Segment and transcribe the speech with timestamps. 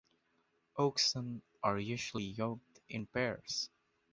[0.77, 3.69] Oxen are usually yoked in pairs.